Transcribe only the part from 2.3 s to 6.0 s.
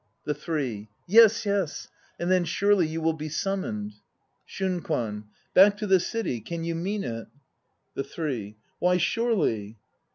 then surely you will be summoned.... SHUNKWAN. Back to the